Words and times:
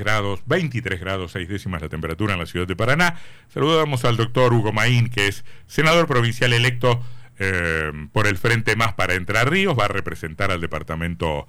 grados, 0.00 0.42
23 0.46 1.00
grados 1.00 1.32
6 1.32 1.48
décimas 1.48 1.82
la 1.82 1.88
temperatura 1.88 2.34
en 2.34 2.38
la 2.38 2.46
ciudad 2.46 2.68
de 2.68 2.76
Paraná. 2.76 3.16
Saludamos 3.48 4.04
al 4.04 4.16
doctor 4.16 4.52
Hugo 4.54 4.72
Maín, 4.72 5.08
que 5.10 5.26
es 5.26 5.44
senador 5.66 6.06
provincial 6.06 6.52
electo 6.52 7.02
eh, 7.40 7.90
por 8.12 8.28
el 8.28 8.38
Frente 8.38 8.76
Más 8.76 8.94
para 8.94 9.14
Entre 9.14 9.44
Ríos, 9.44 9.76
va 9.76 9.86
a 9.86 9.88
representar 9.88 10.52
al 10.52 10.60
departamento 10.60 11.48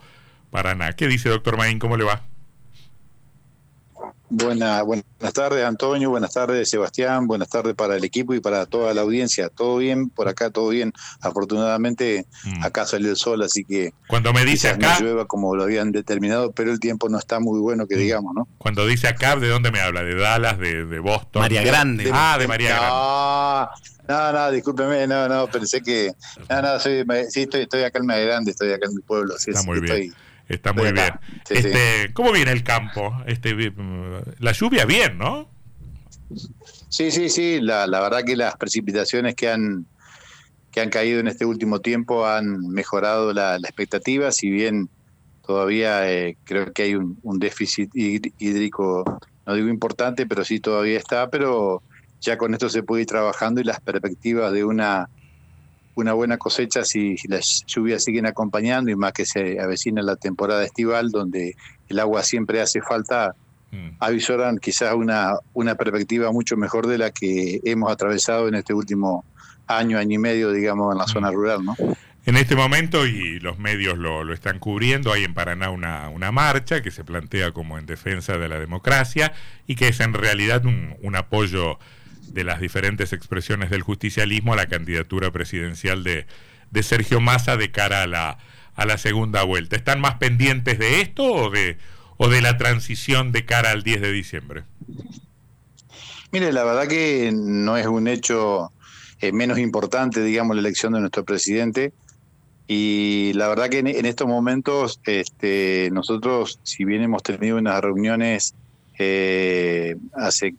Paraná. 0.49 0.93
¿Qué 0.93 1.07
dice 1.07 1.29
doctor 1.29 1.57
Maín? 1.57 1.77
¿Cómo 1.77 1.95
le 1.95 2.05
va? 2.05 2.23
Buena, 4.31 4.83
buenas 4.83 5.33
tardes, 5.33 5.65
Antonio. 5.65 6.11
Buenas 6.11 6.33
tardes, 6.33 6.69
Sebastián. 6.69 7.25
Buenas 7.25 7.49
tardes 7.49 7.73
para 7.73 7.95
el 7.95 8.03
equipo 8.03 8.35
y 8.35 8.39
para 8.39 8.67
toda 8.67 8.93
la 8.93 9.01
audiencia. 9.01 9.49
Todo 9.49 9.77
bien, 9.77 10.09
por 10.09 10.27
acá 10.27 10.51
todo 10.51 10.69
bien. 10.69 10.93
Afortunadamente, 11.21 12.27
mm. 12.43 12.63
acá 12.63 12.85
salió 12.85 13.09
el 13.09 13.17
sol, 13.17 13.41
así 13.41 13.65
que. 13.65 13.91
Cuando 14.07 14.31
me 14.31 14.45
dice 14.45 14.69
acá. 14.69 14.99
No 14.99 15.05
llueva 15.05 15.25
como 15.25 15.55
lo 15.55 15.63
habían 15.63 15.91
determinado, 15.91 16.51
pero 16.51 16.71
el 16.71 16.79
tiempo 16.79 17.09
no 17.09 17.17
está 17.17 17.39
muy 17.39 17.59
bueno, 17.59 17.87
que 17.87 17.95
mm. 17.95 17.99
digamos, 17.99 18.35
¿no? 18.35 18.47
Cuando 18.59 18.85
dice 18.85 19.07
acá, 19.07 19.35
¿de 19.35 19.47
dónde 19.47 19.71
me 19.71 19.81
habla? 19.81 20.03
¿De 20.03 20.15
Dallas? 20.15 20.59
¿De, 20.59 20.85
de 20.85 20.99
Boston? 20.99 21.41
María 21.41 21.63
Grande. 21.63 22.11
ah, 22.13 22.37
de 22.39 22.47
María 22.47 22.75
Grande. 22.75 23.89
No, 24.07 24.31
no, 24.31 24.51
discúlpeme, 24.51 25.07
no, 25.07 25.27
no, 25.27 25.47
pensé 25.47 25.81
que. 25.81 26.11
No, 26.49 26.61
no, 26.61 26.79
soy, 26.79 27.03
sí, 27.29 27.41
estoy, 27.41 27.61
estoy 27.61 27.83
acá 27.83 27.99
en 27.99 28.05
María 28.05 28.25
Grande, 28.25 28.51
estoy 28.51 28.73
acá 28.73 28.87
en 28.87 28.95
mi 28.95 29.01
pueblo. 29.01 29.37
Sí, 29.39 29.51
está 29.51 29.63
muy 29.63 29.79
bien. 29.79 30.13
Está 30.49 30.73
muy 30.73 30.91
bien. 30.91 31.13
este, 31.49 32.11
¿Cómo 32.13 32.31
viene 32.31 32.51
el 32.51 32.63
campo? 32.63 33.15
Este, 33.27 33.55
la 34.39 34.51
lluvia 34.51 34.85
bien, 34.85 35.17
¿no? 35.19 35.47
Sí, 36.89 37.11
sí, 37.11 37.29
sí. 37.29 37.61
La, 37.61 37.85
la 37.85 38.01
verdad 38.01 38.23
que 38.25 38.35
las 38.35 38.57
precipitaciones 38.57 39.35
que 39.35 39.49
han 39.49 39.85
que 40.71 40.81
han 40.81 40.89
caído 40.89 41.19
en 41.19 41.27
este 41.27 41.45
último 41.45 41.81
tiempo 41.81 42.27
han 42.27 42.67
mejorado 42.67 43.33
la, 43.33 43.55
expectativa, 43.57 44.31
si 44.31 44.49
bien 44.49 44.89
todavía 45.45 46.11
eh, 46.11 46.37
creo 46.43 46.71
que 46.73 46.83
hay 46.83 46.95
un, 46.95 47.17
un, 47.23 47.39
déficit 47.39 47.89
hídrico, 47.95 49.03
no 49.47 49.53
digo 49.55 49.67
importante, 49.67 50.27
pero 50.27 50.43
sí 50.45 50.59
todavía 50.59 50.99
está, 50.99 51.31
pero 51.31 51.81
ya 52.21 52.37
con 52.37 52.53
esto 52.53 52.69
se 52.69 52.83
puede 52.83 53.01
ir 53.01 53.07
trabajando 53.07 53.61
y 53.61 53.63
las 53.63 53.81
perspectivas 53.81 54.51
de 54.53 54.63
una 54.63 55.09
una 55.99 56.13
buena 56.13 56.37
cosecha 56.37 56.83
si, 56.83 57.15
las 57.27 57.63
lluvias 57.67 58.03
siguen 58.03 58.25
acompañando 58.25 58.91
y 58.91 58.95
más 58.95 59.13
que 59.13 59.25
se 59.25 59.59
avecina 59.59 60.01
la 60.01 60.15
temporada 60.15 60.63
estival 60.63 61.11
donde 61.11 61.55
el 61.87 61.99
agua 61.99 62.23
siempre 62.23 62.61
hace 62.61 62.81
falta, 62.81 63.35
mm. 63.71 63.97
avisoran 63.99 64.57
quizás 64.57 64.93
una, 64.93 65.33
una 65.53 65.75
perspectiva 65.75 66.31
mucho 66.31 66.57
mejor 66.57 66.87
de 66.87 66.97
la 66.97 67.11
que 67.11 67.59
hemos 67.63 67.91
atravesado 67.91 68.47
en 68.47 68.55
este 68.55 68.73
último 68.73 69.25
año, 69.67 69.97
año 69.97 70.15
y 70.15 70.19
medio, 70.19 70.51
digamos, 70.51 70.91
en 70.93 70.97
la 70.97 71.07
zona 71.07 71.31
mm. 71.31 71.33
rural, 71.35 71.65
¿no? 71.65 71.75
En 72.25 72.35
este 72.35 72.55
momento, 72.55 73.07
y 73.07 73.39
los 73.39 73.57
medios 73.57 73.97
lo, 73.97 74.23
lo 74.23 74.33
están 74.33 74.59
cubriendo, 74.59 75.13
hay 75.13 75.23
en 75.23 75.33
Paraná 75.33 75.71
una, 75.71 76.09
una, 76.09 76.31
marcha 76.31 76.81
que 76.83 76.91
se 76.91 77.03
plantea 77.03 77.53
como 77.53 77.79
en 77.79 77.85
defensa 77.85 78.37
de 78.37 78.49
la 78.49 78.59
democracia 78.59 79.33
y 79.65 79.75
que 79.75 79.87
es 79.87 79.99
en 79.99 80.13
realidad 80.13 80.65
un, 80.65 80.95
un 81.01 81.15
apoyo 81.15 81.79
de 82.33 82.43
las 82.43 82.59
diferentes 82.61 83.13
expresiones 83.13 83.69
del 83.69 83.81
justicialismo 83.81 84.53
a 84.53 84.57
la 84.57 84.67
candidatura 84.67 85.31
presidencial 85.31 86.03
de, 86.03 86.25
de 86.71 86.83
Sergio 86.83 87.19
Massa 87.19 87.57
de 87.57 87.71
cara 87.71 88.03
a 88.03 88.07
la, 88.07 88.37
a 88.75 88.85
la 88.85 88.97
segunda 88.97 89.43
vuelta. 89.43 89.75
¿Están 89.75 89.99
más 90.01 90.15
pendientes 90.15 90.79
de 90.79 91.01
esto 91.01 91.23
o 91.23 91.49
de, 91.49 91.77
o 92.17 92.29
de 92.29 92.41
la 92.41 92.57
transición 92.57 93.31
de 93.31 93.45
cara 93.45 93.71
al 93.71 93.83
10 93.83 94.01
de 94.01 94.11
diciembre? 94.11 94.63
Mire, 96.31 96.53
la 96.53 96.63
verdad 96.63 96.87
que 96.87 97.31
no 97.33 97.75
es 97.77 97.87
un 97.87 98.07
hecho 98.07 98.71
eh, 99.19 99.31
menos 99.31 99.57
importante, 99.59 100.23
digamos, 100.23 100.55
la 100.55 100.61
elección 100.61 100.93
de 100.93 100.99
nuestro 100.99 101.25
presidente. 101.25 101.91
Y 102.67 103.33
la 103.33 103.47
verdad 103.47 103.67
que 103.67 103.79
en, 103.79 104.05
estos 104.05 104.27
momentos 104.27 105.01
este, 105.05 105.89
nosotros, 105.91 106.59
si 106.61 106.85
bien 106.85 107.01
hemos 107.01 107.23
tenido 107.23 107.57
unas 107.57 107.81
reuniones 107.81 108.53
eh, 108.99 109.95
hace 110.13 110.53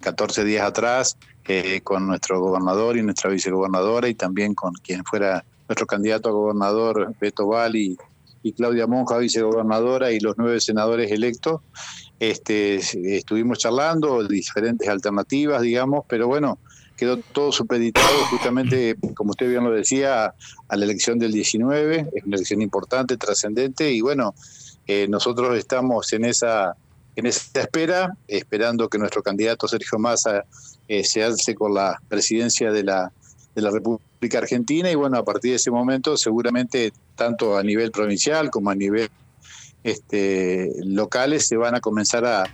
14 0.00 0.44
días 0.44 0.66
atrás 0.66 1.16
eh, 1.46 1.80
con 1.82 2.06
nuestro 2.06 2.40
gobernador 2.40 2.96
y 2.96 3.02
nuestra 3.02 3.30
vicegobernadora 3.30 4.08
y 4.08 4.14
también 4.14 4.54
con 4.54 4.72
quien 4.74 5.04
fuera 5.04 5.44
nuestro 5.68 5.86
candidato 5.86 6.28
a 6.28 6.32
gobernador, 6.32 7.14
Beto 7.20 7.46
Val 7.46 7.76
y, 7.76 7.96
Claudia 8.56 8.86
Monja, 8.86 9.18
vicegobernadora, 9.18 10.12
y 10.12 10.20
los 10.20 10.36
nueve 10.38 10.60
senadores 10.60 11.10
electos. 11.10 11.60
Este, 12.18 12.76
estuvimos 13.16 13.58
charlando 13.58 14.26
diferentes 14.26 14.88
alternativas, 14.88 15.62
digamos, 15.62 16.04
pero 16.08 16.26
bueno, 16.26 16.58
quedó 16.96 17.16
todo 17.16 17.52
supeditado 17.52 18.06
justamente, 18.30 18.96
como 19.14 19.30
usted 19.30 19.48
bien 19.48 19.64
lo 19.64 19.70
decía, 19.70 20.34
a 20.68 20.76
la 20.76 20.84
elección 20.84 21.18
del 21.18 21.32
19, 21.32 22.10
es 22.14 22.24
una 22.24 22.36
elección 22.36 22.62
importante, 22.62 23.16
trascendente, 23.16 23.90
y 23.90 24.00
bueno, 24.00 24.34
eh, 24.86 25.06
nosotros 25.08 25.56
estamos 25.56 26.12
en 26.12 26.24
esa 26.24 26.76
en 27.20 27.26
esa 27.26 27.60
espera, 27.60 28.16
esperando 28.26 28.88
que 28.88 28.98
nuestro 28.98 29.22
candidato 29.22 29.68
Sergio 29.68 29.98
Massa 29.98 30.44
eh, 30.88 31.04
se 31.04 31.22
alce 31.22 31.54
con 31.54 31.74
la 31.74 32.00
presidencia 32.08 32.72
de 32.72 32.82
la, 32.82 33.12
de 33.54 33.62
la 33.62 33.70
República 33.70 34.38
Argentina. 34.38 34.90
Y 34.90 34.94
bueno, 34.94 35.18
a 35.18 35.24
partir 35.24 35.52
de 35.52 35.56
ese 35.56 35.70
momento 35.70 36.16
seguramente 36.16 36.92
tanto 37.14 37.56
a 37.56 37.62
nivel 37.62 37.90
provincial 37.90 38.50
como 38.50 38.70
a 38.70 38.74
nivel 38.74 39.10
este, 39.84 40.72
locales 40.84 41.46
se 41.46 41.56
van 41.56 41.74
a 41.74 41.80
comenzar 41.80 42.24
a, 42.24 42.44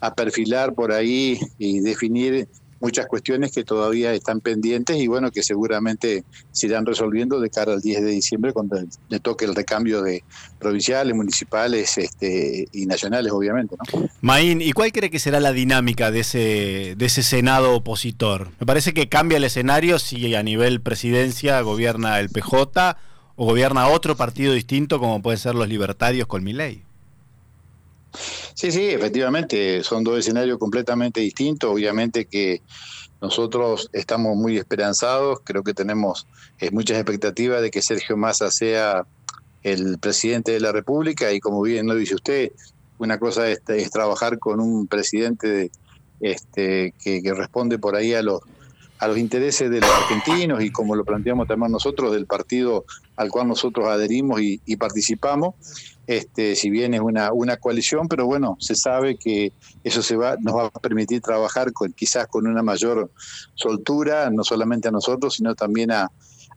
a 0.00 0.14
perfilar 0.14 0.74
por 0.74 0.92
ahí 0.92 1.38
y 1.58 1.80
definir 1.80 2.48
muchas 2.80 3.06
cuestiones 3.06 3.52
que 3.52 3.64
todavía 3.64 4.12
están 4.12 4.40
pendientes 4.40 4.96
y 4.96 5.06
bueno, 5.06 5.30
que 5.30 5.42
seguramente 5.42 6.24
se 6.52 6.66
irán 6.66 6.86
resolviendo 6.86 7.40
de 7.40 7.50
cara 7.50 7.72
al 7.72 7.80
10 7.80 8.02
de 8.02 8.10
diciembre 8.10 8.52
cuando 8.52 8.78
le 9.08 9.20
toque 9.20 9.44
el 9.44 9.54
recambio 9.54 10.02
de 10.02 10.24
provinciales, 10.58 11.14
municipales 11.14 11.98
este, 11.98 12.68
y 12.72 12.86
nacionales, 12.86 13.32
obviamente. 13.32 13.76
¿no? 13.76 14.08
Maín, 14.20 14.60
¿y 14.60 14.72
cuál 14.72 14.92
cree 14.92 15.10
que 15.10 15.18
será 15.18 15.40
la 15.40 15.52
dinámica 15.52 16.10
de 16.10 16.20
ese, 16.20 16.94
de 16.96 17.06
ese 17.06 17.22
Senado 17.22 17.74
opositor? 17.74 18.50
Me 18.60 18.66
parece 18.66 18.92
que 18.94 19.08
cambia 19.08 19.38
el 19.38 19.44
escenario 19.44 19.98
si 19.98 20.34
a 20.34 20.42
nivel 20.42 20.80
presidencia 20.80 21.60
gobierna 21.60 22.20
el 22.20 22.28
PJ 22.28 22.96
o 23.36 23.44
gobierna 23.44 23.88
otro 23.88 24.16
partido 24.16 24.52
distinto 24.54 24.98
como 24.98 25.22
pueden 25.22 25.38
ser 25.38 25.54
los 25.54 25.68
libertarios 25.68 26.26
con 26.26 26.42
mi 26.42 26.52
ley. 26.52 26.85
Sí, 28.54 28.72
sí, 28.72 28.88
efectivamente, 28.88 29.82
son 29.82 30.04
dos 30.04 30.18
escenarios 30.18 30.58
completamente 30.58 31.20
distintos. 31.20 31.70
Obviamente 31.70 32.26
que 32.26 32.62
nosotros 33.20 33.88
estamos 33.92 34.36
muy 34.36 34.58
esperanzados, 34.58 35.40
creo 35.44 35.62
que 35.62 35.74
tenemos 35.74 36.26
eh, 36.60 36.70
muchas 36.70 36.96
expectativas 36.98 37.62
de 37.62 37.70
que 37.70 37.82
Sergio 37.82 38.16
Massa 38.16 38.50
sea 38.50 39.06
el 39.62 39.98
presidente 39.98 40.52
de 40.52 40.60
la 40.60 40.72
República 40.72 41.32
y 41.32 41.40
como 41.40 41.62
bien 41.62 41.86
lo 41.86 41.94
dice 41.94 42.14
usted, 42.14 42.52
una 42.98 43.18
cosa 43.18 43.48
es, 43.50 43.60
trabajar 43.90 44.38
con 44.38 44.60
un 44.60 44.86
presidente 44.86 45.70
este, 46.20 46.94
que, 47.02 47.20
responde 47.34 47.78
por 47.78 47.96
ahí 47.96 48.14
a 48.14 48.22
los 48.22 48.40
a 48.98 49.08
los 49.08 49.18
intereses 49.18 49.70
de 49.70 49.80
los 49.80 49.90
argentinos 49.90 50.62
y 50.62 50.70
como 50.70 50.96
lo 50.96 51.04
planteamos 51.04 51.46
también 51.46 51.72
nosotros 51.72 52.12
del 52.12 52.26
partido 52.26 52.84
al 53.16 53.30
cual 53.30 53.48
nosotros 53.48 53.86
adherimos 53.88 54.40
y 54.40 54.76
participamos 54.76 55.54
este, 56.06 56.54
si 56.54 56.70
bien 56.70 56.94
es 56.94 57.00
una, 57.00 57.32
una 57.32 57.56
coalición, 57.56 58.06
pero 58.08 58.26
bueno, 58.26 58.56
se 58.60 58.76
sabe 58.76 59.16
que 59.16 59.52
eso 59.82 60.02
se 60.02 60.16
va, 60.16 60.36
nos 60.40 60.54
va 60.54 60.66
a 60.66 60.80
permitir 60.80 61.20
trabajar 61.20 61.72
quizás 61.96 62.28
con 62.28 62.46
una 62.46 62.62
mayor 62.62 63.10
soltura, 63.54 64.30
no 64.30 64.44
solamente 64.44 64.88
a 64.88 64.92
nosotros, 64.92 65.34
sino 65.34 65.54
también 65.54 65.90
a, 65.90 66.10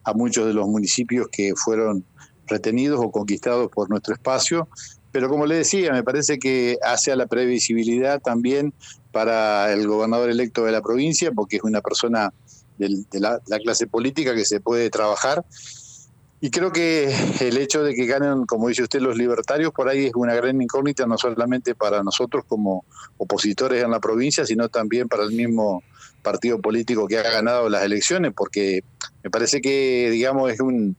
a 0.03 0.13
muchos 0.13 0.45
de 0.45 0.53
los 0.53 0.67
municipios 0.67 1.27
que 1.31 1.53
fueron 1.55 2.05
retenidos 2.45 2.99
o 3.03 3.11
conquistados 3.11 3.69
por 3.71 3.89
nuestro 3.89 4.13
espacio. 4.13 4.67
Pero 5.11 5.29
como 5.29 5.47
le 5.47 5.55
decía, 5.55 5.91
me 5.93 6.03
parece 6.03 6.37
que 6.37 6.77
hace 6.83 7.11
a 7.11 7.15
la 7.15 7.25
previsibilidad 7.25 8.21
también 8.21 8.73
para 9.11 9.71
el 9.73 9.87
gobernador 9.87 10.29
electo 10.29 10.65
de 10.65 10.71
la 10.71 10.81
provincia, 10.81 11.31
porque 11.31 11.57
es 11.57 11.63
una 11.63 11.81
persona 11.81 12.33
de, 12.77 13.03
la, 13.13 13.39
la 13.47 13.59
clase 13.59 13.87
política 13.87 14.35
que 14.35 14.45
se 14.45 14.59
puede 14.59 14.89
trabajar. 14.89 15.45
Y 16.41 16.51
creo 16.51 16.71
que 16.71 17.13
el 17.41 17.57
hecho 17.57 17.83
de 17.83 17.93
que 17.93 18.05
ganen, 18.05 18.45
como 18.45 18.69
dice 18.69 18.83
usted, 18.83 19.01
los 19.01 19.17
libertarios, 19.17 19.73
por 19.73 19.89
ahí 19.89 20.05
es 20.05 20.11
una 20.15 20.33
gran 20.33 20.61
incógnita, 20.61 21.05
no 21.05 21.17
solamente 21.17 21.75
para 21.75 22.01
nosotros 22.01 22.45
como 22.47 22.85
opositores 23.17 23.83
en 23.83 23.91
la 23.91 23.99
provincia, 23.99 24.45
sino 24.45 24.69
también 24.69 25.09
para 25.09 25.23
el 25.23 25.31
mismo 25.31 25.83
partido 26.21 26.61
político 26.61 27.07
que 27.07 27.17
ha 27.17 27.23
ganado 27.23 27.69
las 27.69 27.83
elecciones, 27.83 28.31
porque 28.35 28.83
me 29.23 29.29
parece 29.29 29.59
que, 29.59 30.09
digamos, 30.11 30.51
es, 30.51 30.61
un, 30.61 30.95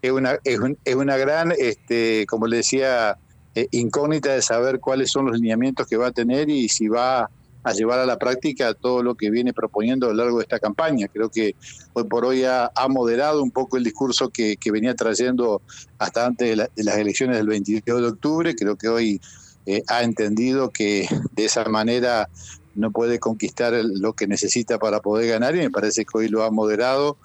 es, 0.00 0.12
una, 0.12 0.38
es, 0.44 0.60
es 0.84 0.94
una 0.94 1.16
gran, 1.16 1.52
este, 1.58 2.24
como 2.26 2.46
le 2.46 2.58
decía, 2.58 3.18
eh, 3.56 3.66
incógnita 3.72 4.32
de 4.32 4.42
saber 4.42 4.78
cuáles 4.78 5.10
son 5.10 5.26
los 5.26 5.36
lineamientos 5.38 5.86
que 5.88 5.96
va 5.96 6.08
a 6.08 6.12
tener 6.12 6.48
y 6.50 6.68
si 6.68 6.88
va 6.88 7.30
a 7.64 7.72
llevar 7.72 7.98
a 7.98 8.06
la 8.06 8.18
práctica 8.18 8.74
todo 8.74 9.02
lo 9.02 9.14
que 9.14 9.30
viene 9.30 9.54
proponiendo 9.54 10.06
a 10.06 10.10
lo 10.10 10.16
largo 10.16 10.38
de 10.38 10.42
esta 10.42 10.60
campaña. 10.60 11.08
Creo 11.08 11.30
que 11.30 11.56
hoy 11.94 12.04
por 12.04 12.26
hoy 12.26 12.44
ha, 12.44 12.70
moderado 12.90 13.42
un 13.42 13.50
poco 13.50 13.78
el 13.78 13.84
discurso 13.84 14.28
que, 14.28 14.56
venía 14.70 14.94
trayendo 14.94 15.62
hasta 15.98 16.26
antes 16.26 16.56
de, 16.56 16.84
las 16.84 16.96
elecciones 16.98 17.38
del 17.38 17.46
22 17.46 18.02
de 18.02 18.06
octubre. 18.06 18.54
Creo 18.54 18.76
que 18.76 18.88
hoy 18.88 19.20
eh, 19.64 19.82
ha 19.88 20.02
entendido 20.02 20.70
que 20.70 21.08
de 21.32 21.44
esa 21.46 21.64
manera 21.64 22.28
no 22.74 22.90
puede 22.90 23.18
conquistar 23.18 23.72
lo 23.72 24.12
que 24.12 24.26
necesita 24.26 24.78
para 24.78 25.00
poder 25.00 25.28
ganar 25.28 25.56
y 25.56 25.60
me 25.60 25.70
parece 25.70 26.04
que 26.04 26.18
hoy 26.18 26.28
lo 26.28 26.42
ha 26.42 26.50
moderado, 26.50 27.16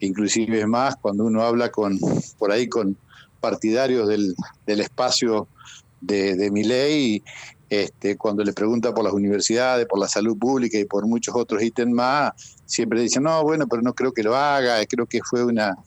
inclusive 0.00 0.60
es 0.60 0.66
más, 0.66 0.96
cuando 0.96 1.24
uno 1.24 1.42
habla 1.42 1.70
con 1.70 1.98
por 2.38 2.50
ahí 2.50 2.68
con 2.68 2.96
partidarios 3.40 4.08
del, 4.08 4.34
espacio 4.66 5.48
de, 6.00 6.36
de 6.36 6.50
mi 6.50 6.62
ley 6.62 7.22
este, 7.72 8.18
cuando 8.18 8.44
le 8.44 8.52
pregunta 8.52 8.92
por 8.92 9.02
las 9.02 9.14
universidades, 9.14 9.86
por 9.86 9.98
la 9.98 10.06
salud 10.06 10.36
pública 10.36 10.78
y 10.78 10.84
por 10.84 11.06
muchos 11.06 11.34
otros 11.34 11.62
ítems 11.62 11.90
más, 11.90 12.32
siempre 12.66 13.00
dicen, 13.00 13.22
no, 13.22 13.42
bueno, 13.42 13.66
pero 13.66 13.80
no 13.80 13.94
creo 13.94 14.12
que 14.12 14.22
lo 14.22 14.36
haga, 14.36 14.84
creo 14.84 15.06
que 15.06 15.20
fue 15.24 15.42
una, 15.42 15.78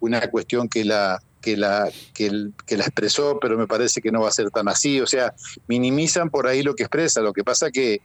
una 0.00 0.20
cuestión 0.32 0.68
que 0.68 0.84
la, 0.84 1.22
que 1.40 1.56
la, 1.56 1.88
que, 2.12 2.28
la 2.32 2.82
expresó, 2.82 3.38
pero 3.40 3.56
me 3.56 3.68
parece 3.68 4.00
que 4.00 4.10
no 4.10 4.22
va 4.22 4.30
a 4.30 4.32
ser 4.32 4.50
tan 4.50 4.66
así. 4.66 5.00
O 5.00 5.06
sea, 5.06 5.32
minimizan 5.68 6.28
por 6.28 6.48
ahí 6.48 6.64
lo 6.64 6.74
que 6.74 6.82
expresa. 6.82 7.20
Lo 7.20 7.32
que 7.32 7.44
pasa 7.44 7.70
que 7.70 8.00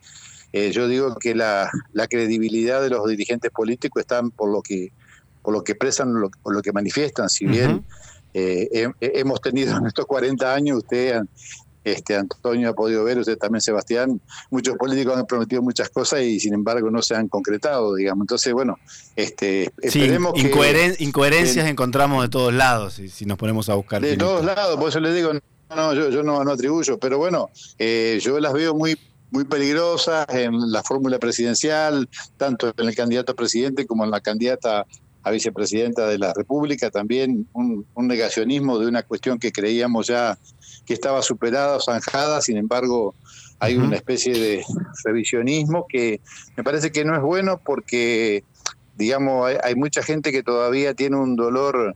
eh, 0.51 0.69
yo 0.69 0.87
digo 0.87 1.15
que 1.15 1.33
la, 1.33 1.71
la, 1.91 2.07
credibilidad 2.07 2.83
de 2.83 2.91
los 2.91 3.07
dirigentes 3.07 3.49
políticos 3.49 4.01
están 4.01 4.29
por 4.29 4.51
lo 4.51 4.61
que, 4.61 4.91
por 5.41 5.55
lo 5.55 5.63
que 5.63 5.71
expresan, 5.71 6.13
lo, 6.13 6.29
por 6.29 6.53
lo 6.53 6.61
que 6.61 6.71
manifiestan. 6.71 7.29
Si 7.29 7.47
bien 7.47 7.83
eh, 8.35 8.91
hemos 8.99 9.41
tenido 9.41 9.75
en 9.75 9.87
estos 9.87 10.05
40 10.05 10.53
años, 10.53 10.77
usted 10.77 11.23
este, 11.83 12.15
Antonio 12.15 12.69
ha 12.69 12.73
podido 12.73 13.03
ver, 13.03 13.17
usted 13.17 13.37
también 13.37 13.61
Sebastián, 13.61 14.21
muchos 14.49 14.75
políticos 14.77 15.17
han 15.17 15.25
prometido 15.25 15.61
muchas 15.61 15.89
cosas 15.89 16.21
y 16.21 16.39
sin 16.39 16.53
embargo 16.53 16.89
no 16.89 17.01
se 17.01 17.15
han 17.15 17.27
concretado, 17.27 17.95
digamos. 17.95 18.23
Entonces, 18.23 18.53
bueno, 18.53 18.77
este, 19.15 19.71
esperemos 19.81 20.33
que... 20.33 20.41
Incoherencias 20.99 21.67
encontramos 21.67 22.23
de 22.23 22.29
todos 22.29 22.53
lados, 22.53 22.93
si, 22.93 23.09
si 23.09 23.25
nos 23.25 23.37
ponemos 23.37 23.69
a 23.69 23.75
buscar. 23.75 24.01
De 24.01 24.17
todos 24.17 24.45
lados, 24.45 24.77
por 24.77 24.89
eso 24.89 24.99
le 24.99 25.13
digo, 25.13 25.33
no, 25.75 25.93
yo, 25.93 26.09
yo 26.09 26.23
no, 26.23 26.39
atribuyo, 26.41 26.97
pero 26.97 27.17
bueno, 27.17 27.49
eh, 27.77 28.19
yo 28.21 28.39
las 28.39 28.53
veo 28.53 28.73
muy 28.73 28.97
muy 29.31 29.45
peligrosas 29.45 30.27
en 30.29 30.71
la 30.71 30.83
fórmula 30.83 31.17
presidencial, 31.17 32.07
tanto 32.37 32.71
en 32.77 32.87
el 32.87 32.95
candidato 32.95 33.31
a 33.31 33.35
presidente 33.35 33.87
como 33.87 34.03
en 34.03 34.11
la 34.11 34.21
candidata 34.21 34.85
a 35.23 35.31
vicepresidenta 35.31 36.05
de 36.07 36.19
la 36.19 36.33
República, 36.35 36.91
también 36.91 37.47
un, 37.53 37.83
un 37.95 38.07
negacionismo 38.07 38.77
de 38.77 38.85
una 38.85 39.01
cuestión 39.01 39.39
que 39.39 39.51
creíamos 39.51 40.05
ya 40.05 40.37
que 40.85 40.93
estaba 40.93 41.21
superada 41.21 41.77
o 41.77 41.81
zanjada, 41.81 42.41
sin 42.41 42.57
embargo 42.57 43.15
hay 43.59 43.75
una 43.75 43.95
especie 43.95 44.33
de 44.33 44.65
revisionismo 45.05 45.85
que 45.87 46.19
me 46.57 46.63
parece 46.63 46.91
que 46.91 47.05
no 47.05 47.15
es 47.15 47.21
bueno 47.21 47.61
porque, 47.63 48.43
digamos, 48.97 49.49
hay, 49.63 49.75
mucha 49.75 50.03
gente 50.03 50.31
que 50.31 50.43
todavía 50.43 50.93
tiene 50.93 51.15
un 51.15 51.37
dolor 51.37 51.95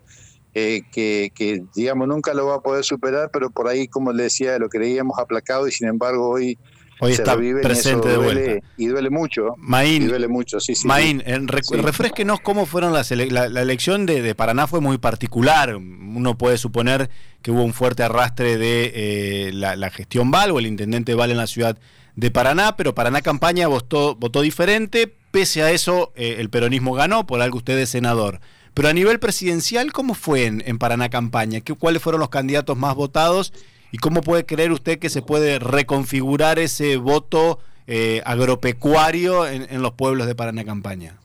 eh, 0.54 0.84
que, 0.92 1.32
que, 1.36 1.64
digamos, 1.76 2.08
nunca 2.08 2.34
lo 2.34 2.46
va 2.46 2.56
a 2.56 2.62
poder 2.62 2.86
superar, 2.86 3.30
pero 3.34 3.50
por 3.50 3.68
ahí, 3.68 3.88
como 3.90 4.14
le 4.14 4.24
decía, 4.24 4.58
lo 4.60 4.70
creíamos 4.70 5.20
aplacado 5.20 5.68
y 5.68 5.72
sin 5.72 5.90
embargo 5.90 6.30
hoy 6.30 6.58
Hoy 7.00 7.12
está 7.14 7.38
presente 7.62 8.10
de 8.10 8.18
vuelta. 8.18 8.68
Y 8.78 8.88
duele 8.88 9.10
mucho. 9.10 9.56
Maín, 9.58 10.08
duele 10.08 10.28
mucho, 10.28 10.60
sí, 10.60 10.76
sí. 10.76 10.88
Maín, 10.88 11.24
refresquenos 11.48 12.40
cómo 12.40 12.66
fueron 12.66 12.94
las 12.94 13.12
la, 13.12 13.62
elección 13.62 14.06
de, 14.06 14.34
Paraná 14.36 14.68
fue 14.68 14.82
muy 14.82 14.98
particular. 14.98 15.76
Uno 15.76 16.38
puede 16.38 16.58
suponer 16.58 17.10
que 17.42 17.52
hubo 17.52 17.64
un 17.64 17.74
fuerte 17.74 18.04
arrastre 18.04 18.58
de 18.58 18.92
eh, 18.96 19.52
la, 19.54 19.90
gestión 19.92 20.32
Val 20.32 20.52
o 20.52 20.60
el 20.60 20.66
intendente 20.66 21.14
Val 21.14 21.32
en 21.32 21.38
la 21.38 21.48
ciudad 21.48 21.78
de 22.16 22.32
Paraná, 22.32 22.76
pero 22.76 22.96
Paraná 22.96 23.22
Campaña 23.22 23.68
votó, 23.68 24.16
votó 24.16 24.42
diferente. 24.42 25.14
Pese 25.32 25.62
a 25.62 25.72
eso, 25.72 26.14
eh, 26.16 26.38
el 26.40 26.50
peronismo 26.50 26.94
ganó, 26.94 27.28
por 27.28 27.42
algo 27.42 27.58
usted 27.58 27.78
es 27.78 27.90
senador. 27.90 28.40
Pero 28.74 28.90
a 28.90 28.94
nivel 28.94 29.20
presidencial, 29.20 29.92
¿cómo 29.92 30.14
fue 30.16 30.46
en, 30.46 30.64
en 30.66 30.78
Paraná 30.78 31.10
Campaña? 31.10 31.62
¿Qué, 31.62 31.74
¿Cuáles 31.74 32.02
fueron 32.02 32.20
los 32.20 32.30
candidatos 32.30 32.78
más 32.78 32.96
votados? 32.96 33.54
¿Y 33.92 33.98
cómo 33.98 34.22
puede 34.22 34.46
creer 34.46 34.72
usted 34.72 35.00
que 35.00 35.10
se 35.10 35.22
puede 35.22 35.60
reconfigurar 35.60 36.60
ese 36.60 36.98
voto 36.98 37.60
eh, 37.88 38.22
agropecuario 38.26 39.48
en, 39.48 39.82
los 39.82 39.94
pueblos 39.94 40.28
de 40.28 40.36
Paraná 40.36 40.66
Campaña? 40.66 41.18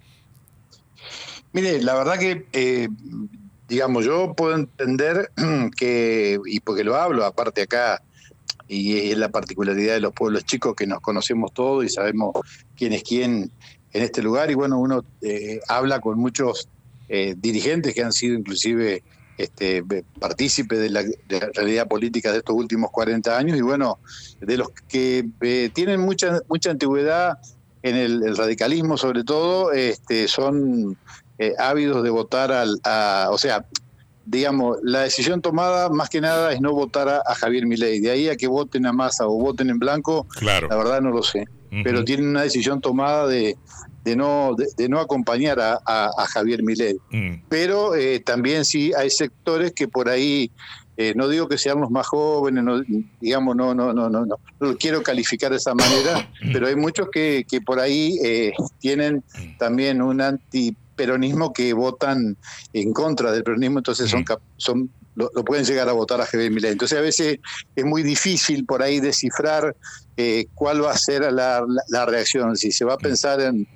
Mire, 1.52 1.82
la 1.82 1.94
verdad 1.94 2.18
que, 2.18 2.46
eh, 2.52 2.88
digamos, 3.68 4.04
yo 4.04 4.34
puedo 4.34 4.54
entender 4.54 5.32
que, 5.76 6.38
y 6.46 6.60
porque 6.60 6.84
lo 6.84 6.94
hablo, 6.94 7.24
aparte 7.24 7.62
acá, 7.62 8.00
y 8.68 9.10
es 9.10 9.18
la 9.18 9.28
particularidad 9.28 9.94
de 9.94 10.00
los 10.00 10.12
pueblos 10.12 10.44
chicos 10.44 10.74
que 10.76 10.86
nos 10.86 11.00
conocemos 11.00 11.52
todos 11.52 11.84
y 11.84 11.88
sabemos 11.88 12.32
quién 12.76 12.92
es 12.92 13.02
quién 13.02 13.50
en 13.92 14.02
este 14.02 14.22
lugar, 14.22 14.50
y 14.50 14.54
bueno, 14.54 14.78
uno 14.78 15.04
eh, 15.20 15.60
habla 15.68 16.00
con 16.00 16.18
muchos 16.18 16.68
dirigentes 17.36 17.94
que 17.94 18.02
han 18.02 18.12
sido 18.12 18.38
inclusive 18.38 19.02
este, 19.42 19.84
partícipe 20.18 20.76
de 20.76 20.90
la, 20.90 21.02
realidad 21.54 21.88
política 21.88 22.32
de 22.32 22.38
estos 22.38 22.54
últimos 22.54 22.90
40 22.90 23.36
años 23.36 23.58
y 23.58 23.60
bueno, 23.60 23.98
de 24.40 24.56
los 24.56 24.70
que 24.88 25.26
eh, 25.40 25.70
tienen 25.72 26.00
mucha, 26.00 26.40
mucha 26.48 26.70
antigüedad 26.70 27.38
en 27.82 27.96
el, 27.96 28.36
radicalismo 28.36 28.96
sobre 28.96 29.24
todo, 29.24 29.72
este, 29.72 30.28
son 30.28 30.96
eh, 31.38 31.54
ávidos 31.58 32.02
de 32.04 32.10
votar 32.10 32.52
al, 32.52 32.80
a, 32.84 33.28
o 33.30 33.38
sea, 33.38 33.66
digamos, 34.24 34.78
la 34.82 35.00
decisión 35.00 35.42
tomada 35.42 35.88
más 35.88 36.08
que 36.08 36.20
nada 36.20 36.52
es 36.52 36.60
no 36.60 36.72
votar 36.72 37.08
a, 37.08 37.34
Javier 37.34 37.66
Milei. 37.66 38.00
De 38.00 38.10
ahí 38.10 38.28
a 38.28 38.36
que 38.36 38.46
voten 38.46 38.86
a 38.86 38.92
Massa 38.92 39.26
o 39.26 39.36
voten 39.36 39.70
en 39.70 39.78
blanco, 39.78 40.26
claro. 40.38 40.68
la 40.68 40.76
verdad 40.76 41.00
no 41.00 41.10
lo 41.10 41.22
sé. 41.22 41.46
Pero 41.82 42.04
tienen 42.04 42.28
una 42.28 42.42
decisión 42.42 42.80
tomada 42.82 43.26
de, 43.26 43.56
de 44.04 44.16
no, 44.16 44.54
de, 44.54 44.88
no 44.88 45.00
acompañar 45.00 45.60
a, 45.60 45.80
a, 45.86 46.26
Javier 46.26 46.62
Milei. 46.62 46.96
Mm. 47.10 47.44
Pero 47.48 47.94
eh, 47.94 48.20
también 48.20 48.64
sí 48.64 48.92
hay 48.96 49.10
sectores 49.10 49.72
que 49.72 49.88
por 49.88 50.08
ahí, 50.08 50.50
eh, 50.96 51.14
no 51.16 51.28
digo 51.28 51.48
que 51.48 51.58
sean 51.58 51.80
los 51.80 51.90
más 51.90 52.06
jóvenes, 52.08 52.64
no, 52.64 52.82
digamos, 53.20 53.56
no, 53.56 53.74
no, 53.74 53.92
no, 53.92 54.10
no, 54.10 54.26
no, 54.26 54.36
lo 54.60 54.76
quiero 54.76 55.02
calificar 55.02 55.50
de 55.50 55.58
esa 55.58 55.74
manera, 55.74 56.28
pero 56.52 56.66
hay 56.66 56.76
muchos 56.76 57.08
que, 57.10 57.46
que 57.48 57.60
por 57.60 57.80
ahí 57.80 58.18
eh, 58.24 58.52
tienen 58.80 59.22
también 59.58 60.02
un 60.02 60.20
antiperonismo 60.20 61.52
que 61.52 61.72
votan 61.72 62.36
en 62.72 62.92
contra 62.92 63.30
del 63.32 63.44
peronismo, 63.44 63.78
entonces 63.78 64.10
son, 64.10 64.22
mm. 64.22 64.36
son 64.56 64.90
lo, 65.14 65.30
pueden 65.44 65.64
llegar 65.64 65.88
a 65.88 65.92
votar 65.92 66.20
a 66.20 66.26
Javier 66.26 66.50
Milei. 66.50 66.72
Entonces 66.72 66.98
a 66.98 67.02
veces 67.02 67.38
es 67.76 67.84
muy 67.84 68.02
difícil 68.02 68.64
por 68.64 68.82
ahí 68.82 69.00
descifrar 69.00 69.76
eh, 70.16 70.46
cuál 70.54 70.84
va 70.84 70.92
a 70.92 70.98
ser 70.98 71.32
la, 71.32 71.64
reacción, 72.06 72.56
si 72.56 72.72
se 72.72 72.84
va 72.84 72.94
a 72.94 72.98
pensar 72.98 73.40
en, 73.40 73.66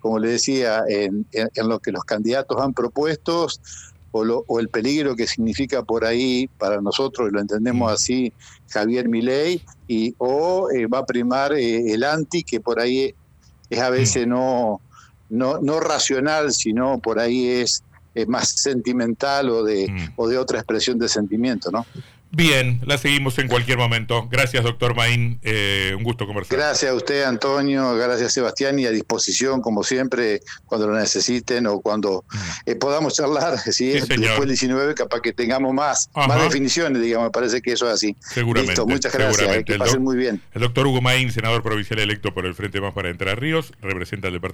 como 0.00 0.18
le 0.18 0.30
decía, 0.30 0.84
en, 0.88 1.26
lo 1.56 1.78
que 1.78 1.92
los 1.92 2.04
candidatos 2.04 2.60
han 2.60 2.74
propuesto 2.74 3.46
o, 4.12 4.24
lo, 4.24 4.44
o, 4.46 4.60
el 4.60 4.68
peligro 4.68 5.16
que 5.16 5.26
significa 5.26 5.82
por 5.82 6.04
ahí 6.04 6.48
para 6.58 6.80
nosotros, 6.80 7.28
y 7.28 7.32
lo 7.32 7.40
entendemos 7.40 7.90
mm. 7.90 7.94
así, 7.94 8.32
Javier 8.68 9.08
Milei, 9.08 9.64
y, 9.88 10.14
o 10.18 10.68
eh, 10.70 10.86
va 10.86 10.98
a 10.98 11.06
primar 11.06 11.52
eh, 11.52 11.92
el 11.92 12.04
anti, 12.04 12.44
que 12.44 12.60
por 12.60 12.78
ahí 12.78 13.14
es 13.70 13.80
a 13.80 13.90
veces 13.90 14.26
mm. 14.26 14.30
no, 14.30 14.80
no, 15.30 15.58
no 15.60 15.80
racional, 15.80 16.52
sino 16.52 16.98
por 17.00 17.18
ahí 17.18 17.48
es 17.48 17.82
más 18.26 18.48
sentimental 18.48 19.50
o 19.50 19.64
de, 19.64 19.88
mm. 19.90 20.12
o 20.16 20.28
de 20.28 20.38
otra 20.38 20.58
expresión 20.58 20.98
de 20.98 21.08
sentimiento, 21.08 21.70
¿no? 21.70 21.86
Bien, 22.36 22.80
la 22.84 22.98
seguimos 22.98 23.38
en 23.38 23.46
cualquier 23.46 23.78
momento. 23.78 24.26
Gracias, 24.28 24.64
doctor 24.64 24.96
Maín. 24.96 25.38
Eh, 25.42 25.94
un 25.96 26.02
gusto 26.02 26.26
conversar. 26.26 26.58
Gracias 26.58 26.90
a 26.90 26.94
usted, 26.94 27.22
Antonio. 27.22 27.94
Gracias, 27.94 28.32
Sebastián. 28.32 28.76
Y 28.78 28.86
a 28.86 28.90
disposición, 28.90 29.60
como 29.60 29.84
siempre, 29.84 30.40
cuando 30.66 30.88
lo 30.88 30.98
necesiten 30.98 31.66
o 31.68 31.80
cuando 31.80 32.24
mm. 32.28 32.70
eh, 32.70 32.74
podamos 32.74 33.14
charlar. 33.14 33.58
Si 33.74 33.90
es 33.90 34.06
después 34.06 34.40
del 34.40 34.48
19, 34.48 34.94
capaz 34.94 35.20
que 35.20 35.32
tengamos 35.32 35.72
más, 35.72 36.08
más 36.14 36.42
definiciones, 36.42 37.02
digamos. 37.02 37.26
Me 37.26 37.30
parece 37.30 37.60
que 37.60 37.72
eso 37.72 37.86
es 37.88 37.94
así. 37.94 38.16
Seguramente. 38.20 38.80
muchas 38.84 39.12
gracias. 39.12 39.56
Eh, 39.56 39.64
que 39.64 39.76
pasen 39.76 40.02
muy 40.02 40.16
bien. 40.16 40.40
El 40.52 40.62
doctor 40.62 40.86
Hugo 40.86 41.00
Maín, 41.00 41.32
senador 41.32 41.62
provincial 41.62 41.98
electo 41.98 42.32
por 42.34 42.46
el 42.46 42.54
Frente 42.54 42.80
Más 42.80 42.94
para 42.94 43.10
Entre 43.10 43.34
Ríos, 43.34 43.72
representa 43.80 44.28
el 44.28 44.34
departamento. 44.34 44.52